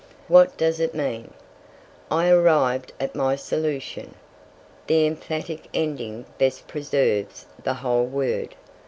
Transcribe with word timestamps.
What 0.27 0.57
does 0.57 0.79
it 0.79 0.95
mean? 0.95 1.31
I 2.09 2.27
arrived 2.27 2.91
at 2.99 3.13
my 3.13 3.35
solution. 3.35 4.15
The 4.87 5.05
emphatic 5.05 5.67
ending 5.75 6.25
best 6.39 6.67
preserves 6.67 7.45
the 7.63 7.75
whole 7.75 8.05
word. 8.07 8.55